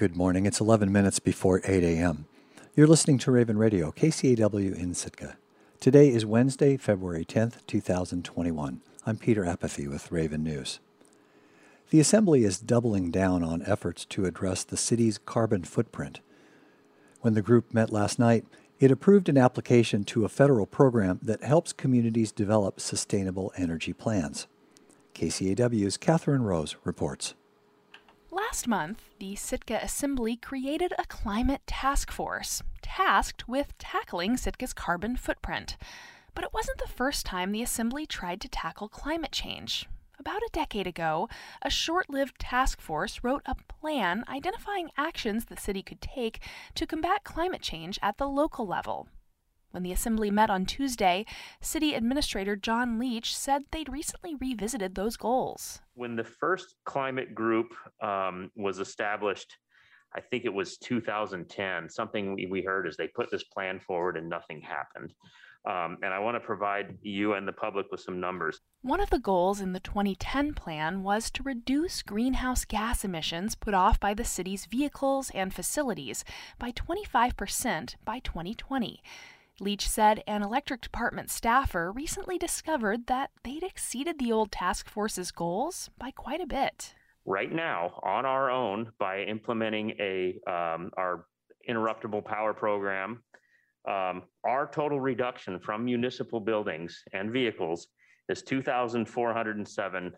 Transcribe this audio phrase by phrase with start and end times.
[0.00, 0.46] Good morning.
[0.46, 2.24] It's 11 minutes before 8 a.m.
[2.74, 5.36] You're listening to Raven Radio, KCAW in Sitka.
[5.78, 8.80] Today is Wednesday, February 10th, 2021.
[9.04, 10.80] I'm Peter Apathy with Raven News.
[11.90, 16.20] The Assembly is doubling down on efforts to address the city's carbon footprint.
[17.20, 18.46] When the group met last night,
[18.78, 24.46] it approved an application to a federal program that helps communities develop sustainable energy plans.
[25.14, 27.34] KCAW's Katherine Rose reports.
[28.32, 35.16] Last month, the Sitka Assembly created a climate task force tasked with tackling Sitka's carbon
[35.16, 35.76] footprint.
[36.32, 39.88] But it wasn't the first time the Assembly tried to tackle climate change.
[40.16, 41.28] About a decade ago,
[41.62, 46.38] a short lived task force wrote a plan identifying actions the city could take
[46.76, 49.08] to combat climate change at the local level.
[49.70, 51.24] When the Assembly met on Tuesday,
[51.60, 55.80] City Administrator John Leach said they'd recently revisited those goals.
[55.94, 59.56] When the first climate group um, was established,
[60.14, 64.28] I think it was 2010, something we, heard is they put this plan forward and
[64.28, 65.14] nothing happened.
[65.66, 68.60] Um, and I want to provide you and the public with some numbers.
[68.82, 73.74] One of the goals in the 2010 plan was to reduce greenhouse gas emissions put
[73.74, 76.24] off by the city's vehicles and facilities
[76.58, 79.02] by 25% by 2020.
[79.60, 85.30] Leach said an electric department staffer recently discovered that they'd exceeded the old task force's
[85.30, 86.94] goals by quite a bit.
[87.26, 91.26] Right now, on our own, by implementing a um, our
[91.68, 93.22] interruptible power program,
[93.86, 97.88] um, our total reduction from municipal buildings and vehicles
[98.30, 100.12] is 2,407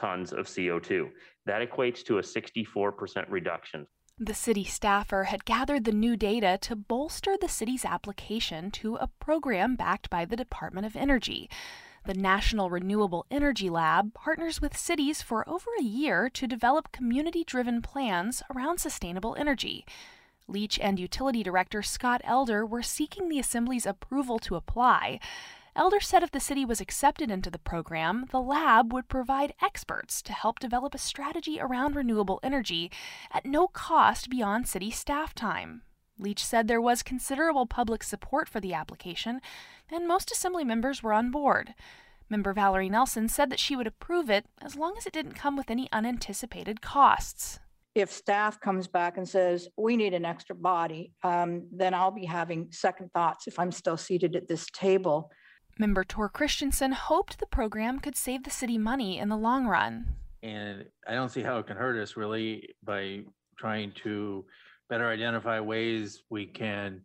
[0.00, 1.10] tons of CO2.
[1.44, 3.86] That equates to a 64% reduction.
[4.18, 9.08] The city staffer had gathered the new data to bolster the city's application to a
[9.08, 11.50] program backed by the Department of Energy.
[12.06, 17.44] The National Renewable Energy Lab partners with cities for over a year to develop community
[17.44, 19.84] driven plans around sustainable energy.
[20.48, 25.20] Leach and Utility Director Scott Elder were seeking the Assembly's approval to apply.
[25.76, 30.22] Elder said if the city was accepted into the program, the lab would provide experts
[30.22, 32.90] to help develop a strategy around renewable energy
[33.30, 35.82] at no cost beyond city staff time.
[36.18, 39.38] Leach said there was considerable public support for the application,
[39.90, 41.74] and most Assembly members were on board.
[42.30, 45.58] Member Valerie Nelson said that she would approve it as long as it didn't come
[45.58, 47.60] with any unanticipated costs.
[47.94, 52.24] If staff comes back and says, we need an extra body, um, then I'll be
[52.24, 55.30] having second thoughts if I'm still seated at this table.
[55.78, 60.16] Member Thor Christianson hoped the program could save the city money in the long run.
[60.42, 63.20] And I don't see how it can hurt us really by
[63.58, 64.44] trying to
[64.88, 67.02] better identify ways we can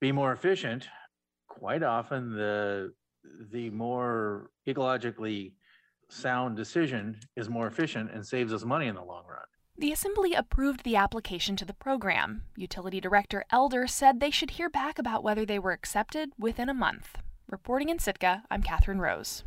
[0.00, 0.88] be more efficient.
[1.48, 2.92] Quite often, the
[3.52, 5.52] the more ecologically
[6.10, 9.44] sound decision is more efficient and saves us money in the long run.
[9.76, 12.42] The Assembly approved the application to the program.
[12.56, 16.74] Utility Director Elder said they should hear back about whether they were accepted within a
[16.74, 17.18] month.
[17.50, 19.44] Reporting in Sitka, I'm Katherine Rose.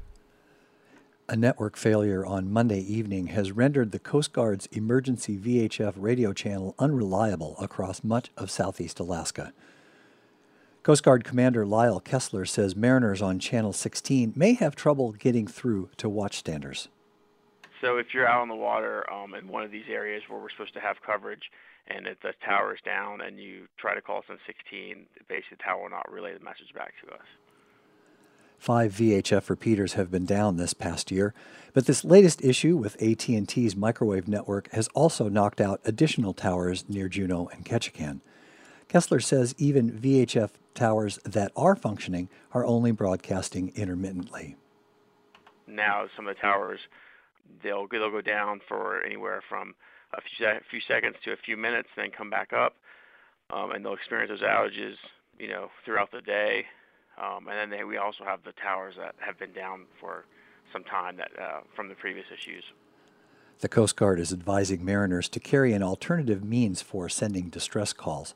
[1.28, 6.75] A network failure on Monday evening has rendered the Coast Guard's emergency VHF radio channel
[6.78, 9.52] unreliable across much of southeast Alaska.
[10.84, 15.90] Coast Guard Commander Lyle Kessler says mariners on Channel 16 may have trouble getting through
[15.97, 16.90] to watchstanders.
[17.81, 20.52] So if you're out on the water um, in one of these areas where we're
[20.52, 21.52] supposed to have coverage,
[21.88, 25.57] and if the tower is down, and you try to call us on 16, basically
[25.57, 27.25] the tower will not relay the message back to us.
[28.57, 31.34] Five VHF repeaters have been down this past year,
[31.73, 37.07] but this latest issue with AT&T's microwave network has also knocked out additional towers near
[37.07, 38.22] Juneau and Ketchikan.
[38.90, 44.56] Kessler says even VHF towers that are functioning are only broadcasting intermittently.
[45.68, 46.79] Now some of the towers
[47.63, 49.75] they'll they'll go down for anywhere from
[50.13, 52.75] a few, a few seconds to a few minutes, then come back up,
[53.50, 54.95] um, and they'll experience those outages,
[55.38, 56.66] you know, throughout the day.
[57.18, 60.26] Um, and then they, we also have the towers that have been down for
[60.72, 62.64] some time that uh, from the previous issues.
[63.60, 68.36] The Coast Guard is advising mariners to carry an alternative means for sending distress calls.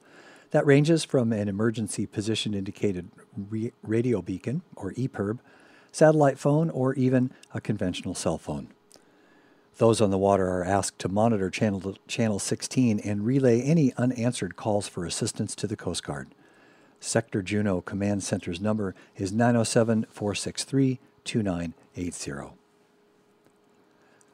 [0.50, 5.40] That ranges from an emergency position indicated re- radio beacon, or EPIRB,
[5.92, 8.70] satellite phone, or even a conventional cell phone.
[9.78, 14.56] Those on the water are asked to monitor channel, channel 16 and relay any unanswered
[14.56, 16.30] calls for assistance to the Coast Guard.
[17.02, 22.56] Sector Juneau Command Center's number is 907 463 2980.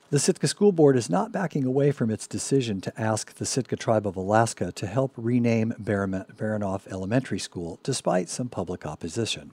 [0.09, 3.77] The Sitka School Board is not backing away from its decision to ask the Sitka
[3.77, 9.51] Tribe of Alaska to help rename Baranof Elementary School, despite some public opposition.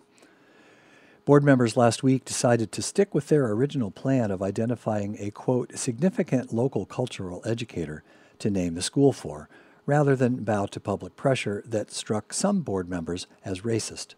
[1.24, 5.76] Board members last week decided to stick with their original plan of identifying a, quote,
[5.78, 8.02] significant local cultural educator
[8.40, 9.48] to name the school for,
[9.86, 14.14] rather than bow to public pressure that struck some board members as racist.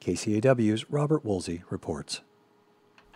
[0.00, 2.20] KCAW's Robert Woolsey reports.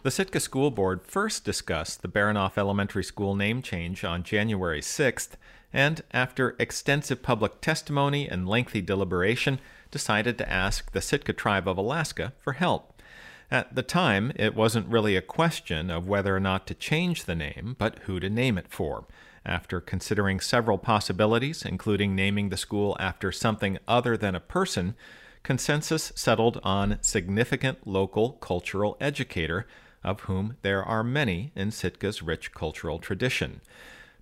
[0.02, 5.30] The Sitka School Board first discussed the Baranof Elementary School name change on January 6th,
[5.72, 9.58] and after extensive public testimony and lengthy deliberation,
[9.90, 13.02] decided to ask the Sitka Tribe of Alaska for help.
[13.50, 17.34] At the time, it wasn't really a question of whether or not to change the
[17.34, 19.06] name, but who to name it for.
[19.46, 24.96] After considering several possibilities, including naming the school after something other than a person,
[25.44, 29.64] consensus settled on significant local cultural educator,
[30.02, 33.60] of whom there are many in Sitka's rich cultural tradition.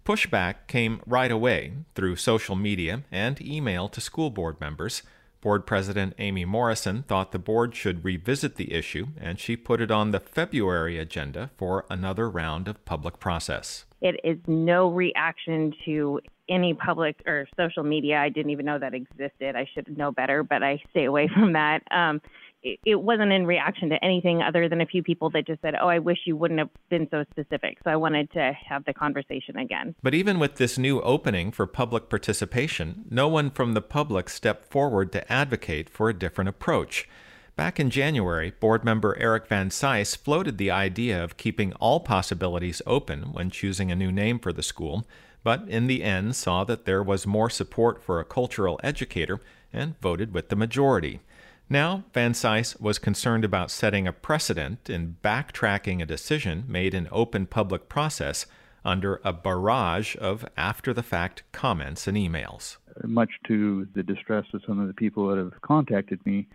[0.04, 5.02] Pushback came right away through social media and email to school board members.
[5.44, 9.90] Board President Amy Morrison thought the board should revisit the issue, and she put it
[9.90, 13.84] on the February agenda for another round of public process.
[14.00, 18.20] It is no reaction to any public or social media.
[18.20, 19.54] I didn't even know that existed.
[19.54, 21.82] I should know better, but I stay away from that.
[21.90, 22.22] Um,
[22.64, 25.88] it, wasn't in reaction to anything other than a few people that just said, Oh,
[25.88, 27.78] I wish you wouldn't have been so specific.
[27.84, 29.94] So I wanted to have the conversation again.
[30.02, 34.70] But even with this new opening for public participation, no one from the public stepped
[34.70, 37.08] forward to advocate for a different approach.
[37.56, 42.82] Back in January, board member Eric Van Cise floated the idea of keeping all possibilities
[42.84, 45.06] open when choosing a new name for the school,
[45.44, 49.40] but in the end saw that there was more support for a cultural educator
[49.72, 51.20] and voted with the majority.
[51.68, 57.08] Now, Van Cise was concerned about setting a precedent in backtracking a decision made in
[57.10, 58.46] open public process
[58.84, 62.76] under a barrage of after the fact comments and emails.
[63.02, 66.46] Much to the distress of some of the people that have contacted me,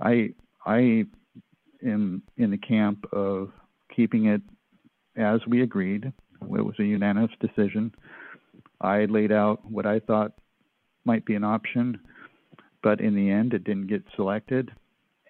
[0.00, 0.30] I
[0.66, 1.04] I
[1.84, 3.52] am in the camp of
[3.94, 4.42] keeping it
[5.16, 6.12] as we agreed.
[6.42, 7.94] It was a unanimous decision.
[8.80, 10.32] I laid out what I thought
[11.04, 12.00] might be an option
[12.84, 14.70] but in the end, it didn't get selected,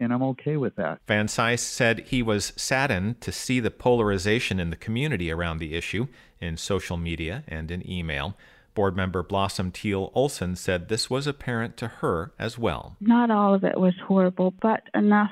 [0.01, 0.99] and I'm okay with that.
[1.07, 5.75] Van Cise said he was saddened to see the polarization in the community around the
[5.75, 6.09] issue
[6.41, 8.37] in social media and in email.
[8.75, 12.97] Board member Blossom Teal Olson said this was apparent to her as well.
[13.01, 15.31] Not all of it was horrible, but enough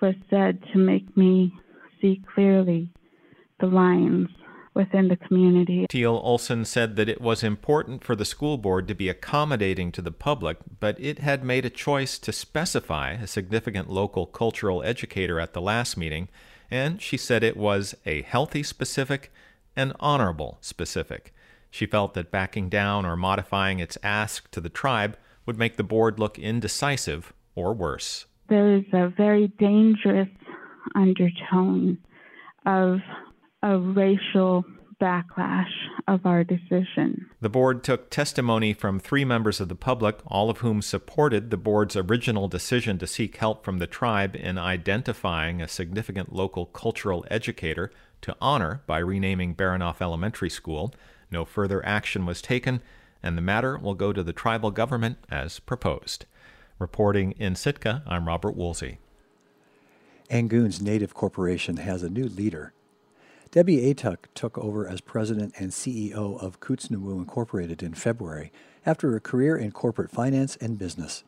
[0.00, 1.52] was said to make me
[2.00, 2.88] see clearly
[3.58, 4.28] the lines
[4.74, 5.86] within the community.
[5.88, 10.02] Teal Olson said that it was important for the school board to be accommodating to
[10.02, 15.40] the public, but it had made a choice to specify a significant local cultural educator
[15.40, 16.28] at the last meeting,
[16.70, 19.32] and she said it was a healthy specific
[19.74, 21.34] and honorable specific.
[21.70, 25.16] She felt that backing down or modifying its ask to the tribe
[25.46, 28.26] would make the board look indecisive or worse.
[28.48, 30.28] There is a very dangerous
[30.94, 31.98] undertone
[32.66, 33.00] of
[33.62, 34.64] a racial
[35.00, 35.70] backlash
[36.08, 37.26] of our decision.
[37.40, 41.56] The board took testimony from three members of the public, all of whom supported the
[41.56, 47.24] board's original decision to seek help from the tribe in identifying a significant local cultural
[47.30, 47.90] educator
[48.20, 50.94] to honor by renaming Baranof Elementary School.
[51.30, 52.82] No further action was taken,
[53.22, 56.26] and the matter will go to the tribal government as proposed.
[56.78, 58.98] Reporting in Sitka, I'm Robert Woolsey.
[60.30, 62.72] Angoon's Native Corporation has a new leader.
[63.52, 68.52] Debbie Atuk took over as president and CEO of Kootznoowoo Incorporated in February
[68.86, 71.24] after a career in corporate finance and business.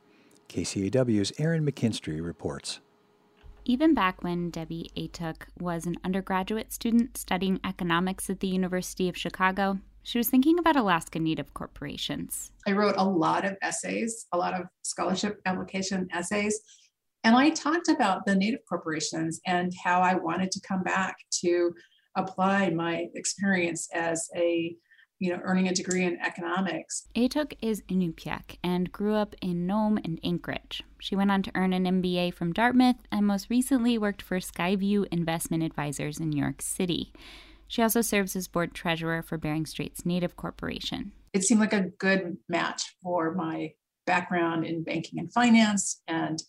[0.49, 2.79] KCAW's Erin McKinstry reports.
[3.65, 9.17] Even back when Debbie Atuk was an undergraduate student studying economics at the University of
[9.17, 12.53] Chicago, she was thinking about Alaska Native corporations.
[12.69, 16.61] I wrote a lot of essays, a lot of scholarship application essays,
[17.25, 21.73] and I talked about the Native corporations and how I wanted to come back to
[22.17, 24.77] apply my experience as a
[25.23, 27.07] you know, earning a degree in economics.
[27.15, 30.83] Atuk is Inupiaq and grew up in Nome and Anchorage.
[30.99, 35.07] She went on to earn an MBA from Dartmouth and most recently worked for Skyview
[35.13, 37.13] Investment Advisors in New York City.
[37.69, 41.13] She also serves as board treasurer for Bering Straits Native Corporation.
[41.33, 43.75] It seemed like a good match for my
[44.07, 46.43] background in banking and finance and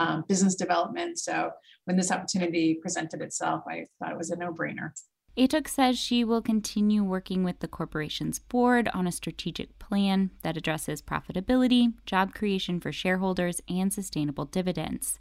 [0.00, 1.20] um, business development.
[1.20, 1.52] So
[1.86, 4.90] when this opportunity presented itself, I thought it was a no brainer.
[5.38, 10.56] Atuk says she will continue working with the corporation's board on a strategic plan that
[10.56, 15.18] addresses profitability, job creation for shareholders, and sustainable dividends.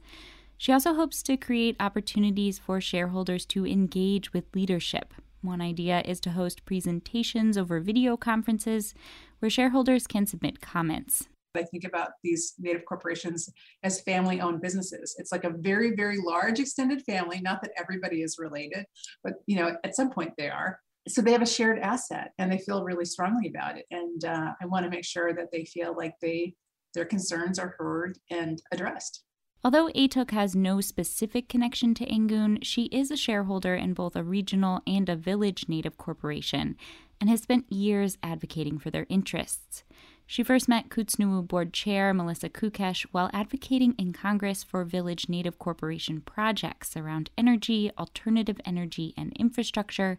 [0.58, 5.14] She also hopes to create opportunities for shareholders to engage with leadership.
[5.42, 8.96] One idea is to host presentations over video conferences
[9.40, 11.28] where shareholders can submit comments.
[11.58, 13.50] I think about these native corporations
[13.84, 15.16] as family owned businesses.
[15.18, 17.40] It's like a very, very large extended family.
[17.42, 18.86] Not that everybody is related,
[19.24, 20.80] but you know, at some point they are.
[21.08, 23.86] so they have a shared asset and they feel really strongly about it.
[23.92, 26.56] And uh, I want to make sure that they feel like they
[26.94, 29.24] their concerns are heard and addressed.
[29.64, 34.24] Although Atuk has no specific connection to Angoon, she is a shareholder in both a
[34.24, 36.78] regional and a village native corporation
[37.20, 39.84] and has spent years advocating for their interests.
[40.28, 45.60] She first met Kootznoowoo board chair Melissa Kookesh while advocating in Congress for village native
[45.60, 50.18] corporation projects around energy, alternative energy, and infrastructure,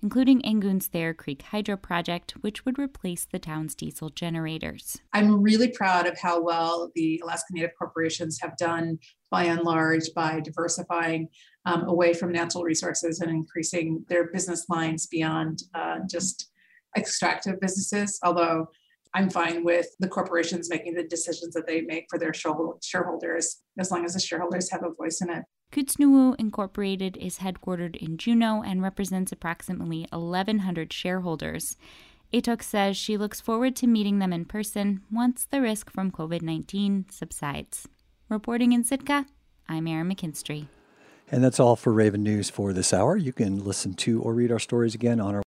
[0.00, 4.98] including Angoon's Thayer Creek Hydro Project, which would replace the town's diesel generators.
[5.12, 10.04] I'm really proud of how well the Alaska Native corporations have done by and large
[10.14, 11.28] by diversifying
[11.66, 16.52] um, away from natural resources and increasing their business lines beyond uh, just
[16.96, 18.68] extractive businesses, although
[19.14, 23.90] I'm fine with the corporations making the decisions that they make for their shareholders, as
[23.90, 25.44] long as the shareholders have a voice in it.
[25.72, 31.76] Kootznoowoo Incorporated is headquartered in Juneau and represents approximately 1,100 shareholders.
[32.32, 36.42] Atuk says she looks forward to meeting them in person once the risk from COVID
[36.42, 37.88] 19 subsides.
[38.28, 39.26] Reporting in Sitka,
[39.68, 40.68] I'm Erin McKinstry.
[41.30, 43.16] And that's all for Raven News for this hour.
[43.16, 45.36] You can listen to or read our stories again on our